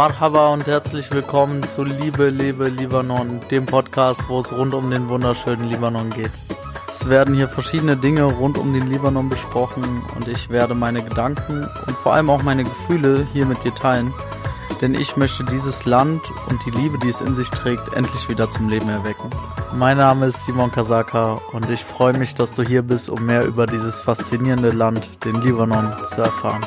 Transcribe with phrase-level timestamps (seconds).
[0.00, 5.10] Marhaba und herzlich willkommen zu Liebe, Liebe, Libanon, dem Podcast, wo es rund um den
[5.10, 6.30] wunderschönen Libanon geht.
[6.90, 11.68] Es werden hier verschiedene Dinge rund um den Libanon besprochen und ich werde meine Gedanken
[11.86, 14.10] und vor allem auch meine Gefühle hier mit dir teilen,
[14.80, 18.48] denn ich möchte dieses Land und die Liebe, die es in sich trägt, endlich wieder
[18.48, 19.28] zum Leben erwecken.
[19.72, 23.44] Mein Name ist Simon Kasaka und ich freue mich, dass du hier bist, um mehr
[23.46, 26.60] über dieses faszinierende Land, den Libanon, zu erfahren.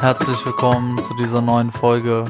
[0.00, 2.24] Herzlich willkommen zu dieser neuen Folge.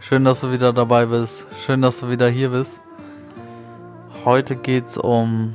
[0.00, 1.46] Schön, dass du wieder dabei bist.
[1.64, 2.80] Schön, dass du wieder hier bist.
[4.24, 5.54] Heute geht es um,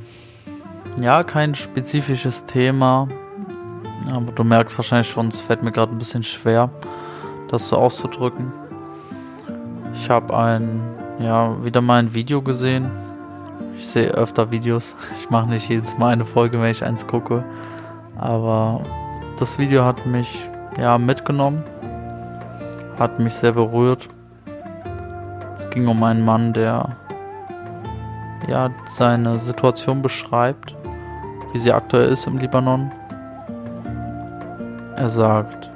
[1.00, 3.08] ja, kein spezifisches Thema.
[4.10, 6.70] Aber du merkst wahrscheinlich schon, es fällt mir gerade ein bisschen schwer,
[7.48, 8.52] das so auszudrücken.
[9.94, 10.80] Ich habe ein,
[11.18, 12.90] ja, wieder mal ein Video gesehen.
[13.78, 14.94] Ich sehe öfter Videos.
[15.16, 17.44] Ich mache nicht jedes Mal eine Folge, wenn ich eins gucke.
[18.16, 18.82] Aber
[19.38, 21.62] das Video hat mich ja, mitgenommen.
[22.98, 24.08] Hat mich sehr berührt.
[25.56, 26.96] Es ging um einen Mann, der
[28.48, 30.74] ja seine Situation beschreibt,
[31.52, 32.92] wie sie aktuell ist im Libanon.
[34.96, 35.70] Er sagt,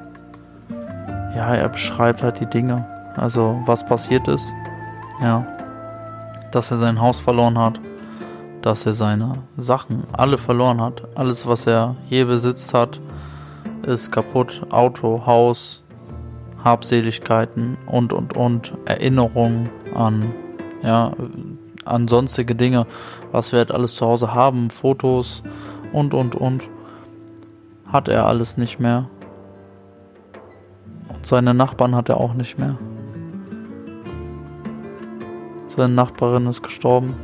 [1.34, 2.84] ja, er beschreibt halt die Dinge,
[3.16, 4.52] also was passiert ist,
[5.20, 5.44] ja,
[6.52, 7.80] dass er sein Haus verloren hat,
[8.62, 13.00] dass er seine Sachen alle verloren hat, alles was er je besitzt hat,
[13.86, 15.82] ist kaputt, Auto, Haus,
[16.64, 18.72] Habseligkeiten und und und.
[18.84, 20.32] Erinnerungen an
[20.82, 21.12] ja
[21.84, 22.86] an sonstige Dinge,
[23.32, 25.42] was wir halt alles zu Hause haben, Fotos
[25.92, 26.62] und und und
[27.92, 29.08] hat er alles nicht mehr.
[31.08, 32.76] Und seine Nachbarn hat er auch nicht mehr.
[35.76, 37.14] Seine Nachbarin ist gestorben.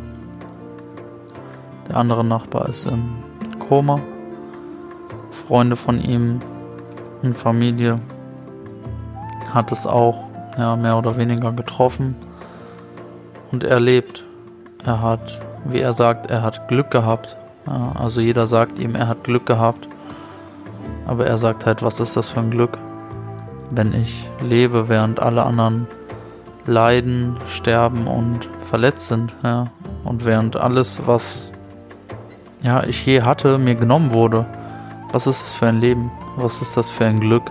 [1.89, 3.17] Der andere Nachbar ist im
[3.59, 4.01] Koma.
[5.31, 6.39] Freunde von ihm
[7.23, 8.01] und Familie
[9.53, 12.17] hat es auch ja, mehr oder weniger getroffen
[13.53, 14.25] und erlebt.
[14.85, 17.37] Er hat, wie er sagt, er hat Glück gehabt.
[17.67, 19.89] Ja, also jeder sagt ihm, er hat Glück gehabt.
[21.07, 22.79] Aber er sagt halt, was ist das für ein Glück,
[23.71, 25.87] wenn ich lebe, während alle anderen
[26.67, 29.35] leiden, sterben und verletzt sind.
[29.43, 29.65] Ja.
[30.05, 31.53] Und während alles, was
[32.63, 34.47] ja, ich je hatte, mir genommen wurde.
[35.13, 36.11] Was ist das für ein Leben?
[36.37, 37.51] Was ist das für ein Glück,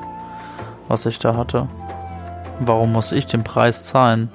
[0.87, 1.67] was ich da hatte?
[2.59, 4.29] Warum muss ich den Preis zahlen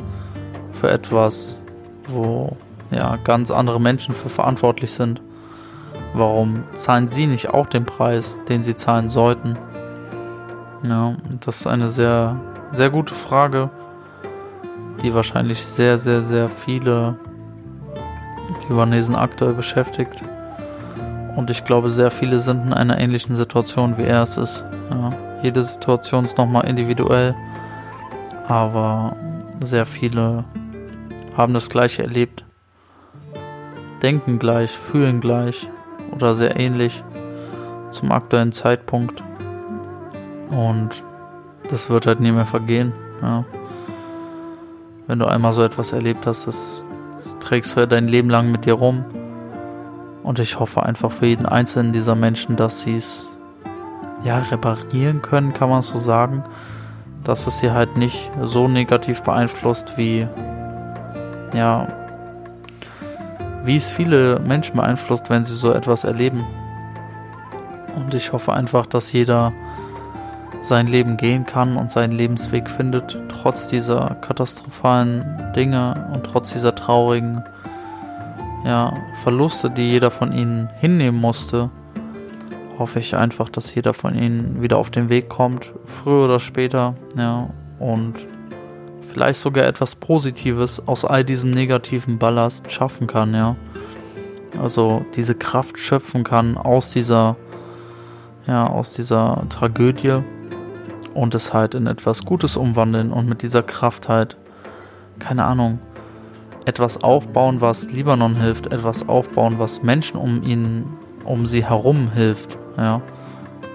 [0.72, 1.60] für etwas,
[2.08, 2.56] wo
[2.90, 5.20] ja ganz andere Menschen für verantwortlich sind?
[6.14, 9.58] Warum zahlen sie nicht auch den Preis, den sie zahlen sollten?
[10.82, 12.41] Ja, das ist eine sehr,
[12.72, 13.70] sehr gute Frage,
[15.02, 17.16] die wahrscheinlich sehr, sehr, sehr viele
[18.68, 20.22] Libanesen aktuell beschäftigt.
[21.36, 24.64] Und ich glaube, sehr viele sind in einer ähnlichen Situation, wie er es ist.
[24.91, 25.10] Ja,
[25.42, 27.34] jede Situation ist nochmal individuell,
[28.47, 29.14] aber
[29.62, 30.44] sehr viele
[31.36, 32.44] haben das gleiche erlebt,
[34.02, 35.68] denken gleich, fühlen gleich
[36.22, 37.02] oder sehr ähnlich
[37.90, 39.22] zum aktuellen Zeitpunkt.
[40.50, 41.02] Und
[41.70, 42.92] das wird halt nie mehr vergehen.
[43.22, 43.44] Ja.
[45.06, 46.84] Wenn du einmal so etwas erlebt hast, das,
[47.16, 49.04] das trägst du ja dein Leben lang mit dir rum.
[50.22, 53.30] Und ich hoffe einfach für jeden einzelnen dieser Menschen, dass sie es
[54.24, 56.44] ja reparieren können, kann man so sagen.
[57.24, 60.26] Dass es sie halt nicht so negativ beeinflusst wie
[61.54, 61.88] ja
[63.68, 66.42] wie es viele Menschen beeinflusst, wenn sie so etwas erleben.
[67.94, 69.52] Und ich hoffe einfach, dass jeder
[70.62, 76.74] sein Leben gehen kann und seinen Lebensweg findet, trotz dieser katastrophalen Dinge und trotz dieser
[76.74, 77.44] traurigen
[78.64, 81.68] ja, Verluste, die jeder von ihnen hinnehmen musste,
[82.78, 86.94] hoffe ich einfach, dass jeder von ihnen wieder auf den Weg kommt, früher oder später,
[87.18, 88.14] ja, und
[89.18, 93.56] vielleicht sogar etwas Positives aus all diesem negativen Ballast schaffen kann, ja.
[94.62, 97.34] Also diese Kraft schöpfen kann aus dieser,
[98.47, 100.22] ja, aus dieser Tragödie
[101.15, 104.36] und es halt in etwas Gutes umwandeln und mit dieser Kraft halt,
[105.18, 105.80] keine Ahnung,
[106.64, 110.84] etwas aufbauen, was Libanon hilft, etwas aufbauen, was Menschen um ihn,
[111.24, 113.03] um sie herum hilft, ja.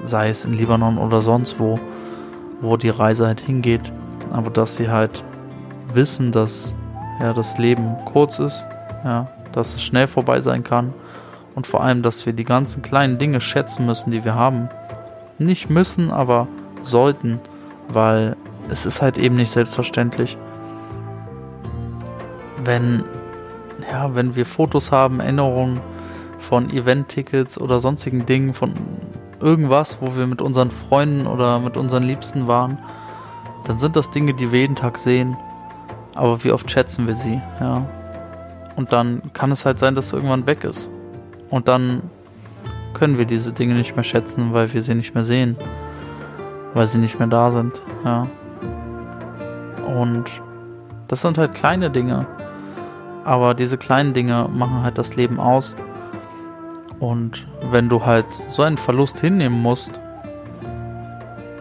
[0.06, 1.78] Sei es in Libanon oder sonst wo,
[2.62, 3.92] wo die Reise halt hingeht.
[4.32, 5.22] Aber dass sie halt
[5.96, 6.74] wissen, dass
[7.22, 8.68] ja das Leben kurz ist,
[9.04, 10.94] ja, dass es schnell vorbei sein kann
[11.56, 14.70] und vor allem, dass wir die ganzen kleinen Dinge schätzen müssen, die wir haben.
[15.38, 16.48] Nicht müssen, aber
[16.82, 17.40] sollten,
[17.90, 18.36] weil
[18.70, 20.38] es ist halt eben nicht selbstverständlich.
[22.64, 23.04] Wenn,
[23.92, 25.80] ja, wenn wir Fotos haben, Erinnerungen
[26.40, 28.74] von Event-Tickets oder sonstigen Dingen, von
[29.40, 32.78] irgendwas, wo wir mit unseren Freunden oder mit unseren Liebsten waren,
[33.66, 35.38] dann sind das Dinge, die wir jeden Tag sehen.
[36.16, 37.86] Aber wie oft schätzen wir sie, ja.
[38.76, 40.90] Und dann kann es halt sein, dass es irgendwann weg ist.
[41.50, 42.02] Und dann
[42.94, 45.58] können wir diese Dinge nicht mehr schätzen, weil wir sie nicht mehr sehen.
[46.74, 48.28] Weil sie nicht mehr da sind, ja.
[49.86, 50.26] Und
[51.08, 52.26] das sind halt kleine Dinge.
[53.24, 55.76] Aber diese kleinen Dinge machen halt das Leben aus.
[57.00, 60.00] Und wenn du halt so einen Verlust hinnehmen musst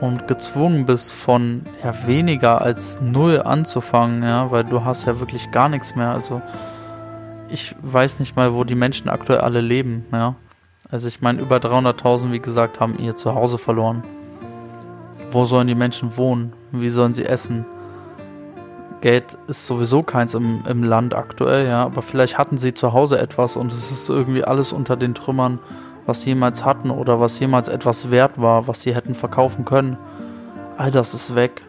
[0.03, 5.53] und gezwungen bist von ja weniger als null anzufangen, ja, weil du hast ja wirklich
[5.53, 6.11] gar nichts mehr.
[6.11, 6.43] Also
[7.49, 10.35] ich weiß nicht mal, wo die Menschen aktuell alle leben, ja.
[10.91, 14.03] Also ich meine, über 300.000, wie gesagt, haben ihr Zuhause verloren.
[15.31, 16.53] Wo sollen die Menschen wohnen?
[16.73, 17.65] Wie sollen sie essen?
[19.03, 23.21] Geld ist sowieso keins im, im Land aktuell, ja, aber vielleicht hatten sie zu Hause
[23.21, 25.61] etwas und es ist irgendwie alles unter den Trümmern,
[26.07, 29.97] was sie jemals hatten oder was jemals etwas wert war, was sie hätten verkaufen können.
[30.77, 31.63] All das ist weg.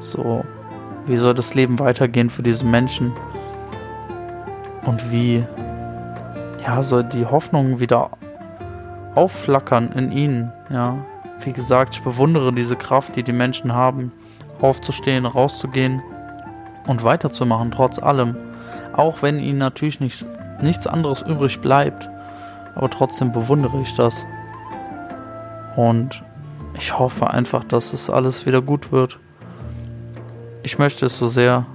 [0.00, 0.44] So,
[1.06, 3.12] wie soll das Leben weitergehen für diese Menschen?
[4.84, 5.44] Und wie,
[6.64, 8.10] ja, soll die Hoffnung wieder
[9.14, 10.96] aufflackern in ihnen, ja?
[11.44, 14.12] Wie gesagt, ich bewundere diese Kraft, die die Menschen haben
[14.60, 16.02] aufzustehen, rauszugehen
[16.86, 18.36] und weiterzumachen, trotz allem.
[18.92, 20.26] Auch wenn ihnen natürlich nicht,
[20.60, 22.08] nichts anderes übrig bleibt.
[22.78, 24.26] Aber trotzdem bewundere ich das.
[25.76, 26.22] Und
[26.74, 29.18] ich hoffe einfach, dass es alles wieder gut wird.
[30.62, 31.66] Ich möchte es so sehr.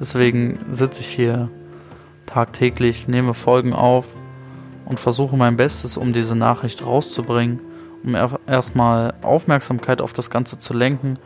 [0.00, 1.48] Deswegen sitze ich hier
[2.26, 4.06] tagtäglich, nehme Folgen auf
[4.86, 7.60] und versuche mein Bestes, um diese Nachricht rauszubringen,
[8.02, 8.16] um
[8.46, 11.18] erstmal Aufmerksamkeit auf das Ganze zu lenken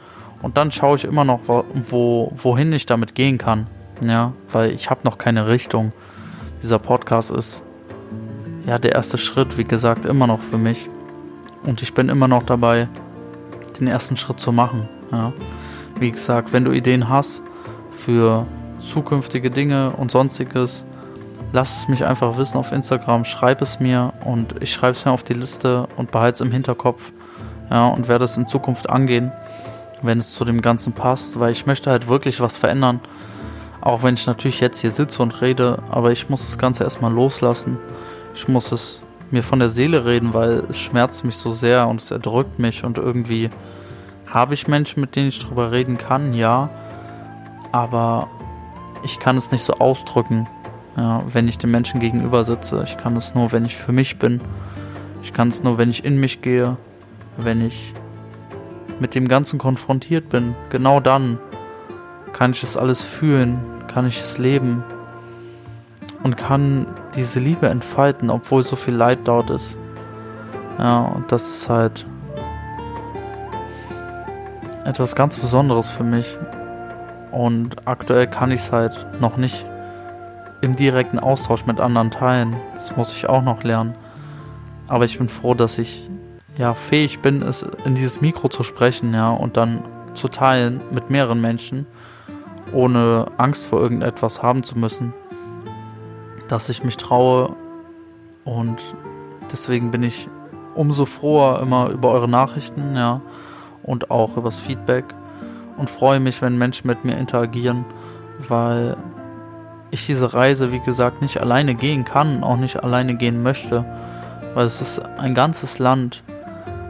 [0.43, 3.67] und dann schaue ich immer noch, wo, wohin ich damit gehen kann.
[4.05, 5.93] Ja, weil ich habe noch keine Richtung.
[6.63, 7.63] Dieser Podcast ist
[8.69, 10.89] ja der erste Schritt, wie gesagt, immer noch für mich.
[11.65, 12.89] Und ich bin immer noch dabei,
[13.81, 14.89] den ersten Schritt zu machen.
[15.11, 15.33] Ja.
[15.99, 17.43] Wie gesagt, wenn du Ideen hast
[17.91, 18.47] für
[18.79, 20.85] zukünftige Dinge und sonstiges,
[21.53, 25.11] lass es mich einfach wissen auf Instagram, schreib es mir und ich schreibe es mir
[25.11, 27.13] auf die Liste und behalte es im Hinterkopf.
[27.71, 29.33] Ja, und werde es in Zukunft angehen
[30.03, 33.01] wenn es zu dem Ganzen passt, weil ich möchte halt wirklich was verändern.
[33.81, 37.13] Auch wenn ich natürlich jetzt hier sitze und rede, aber ich muss das Ganze erstmal
[37.13, 37.79] loslassen.
[38.39, 39.03] Ich muss es
[39.33, 42.85] mir von der Seele reden, weil es schmerzt mich so sehr und es erdrückt mich
[42.85, 43.51] und irgendwie
[44.27, 46.71] habe ich Menschen, mit denen ich drüber reden kann, ja,
[47.73, 48.29] aber
[49.03, 50.47] ich kann es nicht so ausdrücken,
[50.97, 52.85] ja, wenn ich den Menschen gegenüber sitze.
[52.85, 54.41] Ich kann es nur, wenn ich für mich bin.
[55.21, 56.77] Ich kann es nur, wenn ich in mich gehe,
[57.39, 57.93] wenn ich
[59.01, 61.41] mit dem Ganzen konfrontiert bin, genau dann
[62.33, 63.59] kann ich es alles fühlen,
[63.89, 64.85] kann ich es leben
[66.23, 66.87] und kann
[67.19, 69.77] diese Liebe entfalten, obwohl so viel Leid dort ist.
[70.79, 72.07] Ja, und das ist halt
[74.85, 76.39] etwas ganz Besonderes für mich.
[77.33, 79.67] Und aktuell kann ich es halt noch nicht
[80.61, 82.57] im direkten Austausch mit anderen teilen.
[82.75, 83.95] Das muss ich auch noch lernen.
[84.87, 86.09] Aber ich bin froh, dass ich
[86.57, 89.83] ja, fähig bin, es in dieses Mikro zu sprechen, ja, und dann
[90.15, 91.87] zu teilen mit mehreren Menschen,
[92.73, 95.13] ohne Angst vor irgendetwas haben zu müssen,
[96.49, 97.55] dass ich mich traue.
[98.45, 98.77] Und
[99.53, 100.29] deswegen bin ich
[100.75, 103.21] umso froher immer über eure Nachrichten, ja,
[103.83, 105.05] und auch übers Feedback.
[105.77, 107.85] Und freue mich, wenn Menschen mit mir interagieren,
[108.49, 108.97] weil
[109.91, 113.85] ich diese Reise, wie gesagt, nicht alleine gehen kann, auch nicht alleine gehen möchte,
[114.55, 116.23] weil es ist ein ganzes Land,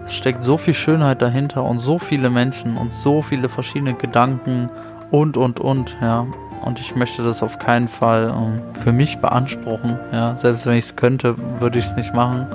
[0.05, 4.71] es steckt so viel Schönheit dahinter und so viele Menschen und so viele verschiedene Gedanken
[5.11, 6.27] und und und, ja.
[6.63, 10.37] Und ich möchte das auf keinen Fall ähm, für mich beanspruchen, ja.
[10.37, 12.47] Selbst wenn ich es könnte, würde ich es nicht machen,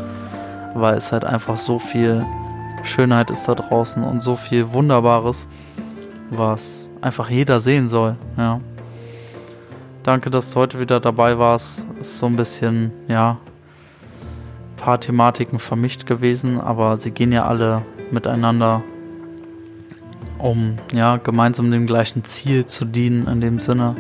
[0.73, 2.25] weil es halt einfach so viel
[2.83, 5.47] Schönheit ist da draußen und so viel Wunderbares,
[6.29, 8.59] was einfach jeder sehen soll, ja.
[10.03, 11.85] Danke, dass du heute wieder dabei warst.
[11.97, 13.37] Ist so ein bisschen, ja,
[14.75, 18.83] paar Thematiken vermischt gewesen, aber sie gehen ja alle miteinander,
[20.43, 23.27] um ja gemeinsam dem gleichen Ziel zu dienen.
[23.27, 23.95] In dem Sinne,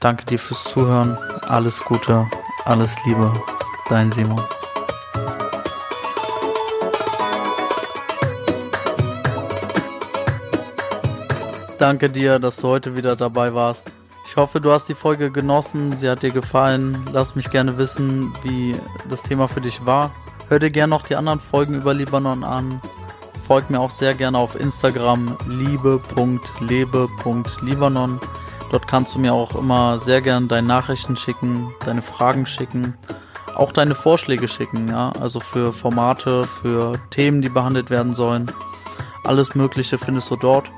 [0.00, 2.26] danke dir fürs Zuhören, alles Gute,
[2.64, 3.30] alles Liebe,
[3.88, 4.40] dein Simon.
[11.78, 13.90] Danke dir, dass du heute wieder dabei warst.
[14.26, 16.96] Ich hoffe, du hast die Folge genossen, sie hat dir gefallen.
[17.12, 18.76] Lass mich gerne wissen, wie
[19.10, 20.10] das Thema für dich war.
[20.48, 22.80] Hör dir gerne noch die anderen Folgen über Libanon an.
[23.50, 28.20] Folgt mir auch sehr gerne auf Instagram liebe.lebe.libanon.
[28.70, 32.94] Dort kannst du mir auch immer sehr gerne deine Nachrichten schicken, deine Fragen schicken,
[33.56, 38.48] auch deine Vorschläge schicken, ja, also für Formate, für Themen, die behandelt werden sollen.
[39.24, 40.70] Alles Mögliche findest du dort.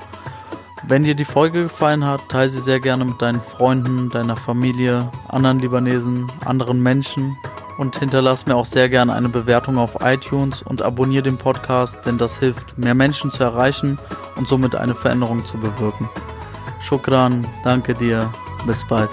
[0.88, 5.10] Wenn dir die Folge gefallen hat, teile sie sehr gerne mit deinen Freunden, deiner Familie,
[5.28, 7.36] anderen Libanesen, anderen Menschen
[7.78, 12.18] und hinterlass mir auch sehr gerne eine Bewertung auf iTunes und abonniere den Podcast, denn
[12.18, 13.98] das hilft, mehr Menschen zu erreichen
[14.36, 16.08] und somit eine Veränderung zu bewirken.
[16.80, 18.30] Shukran, danke dir,
[18.66, 19.10] bis bald.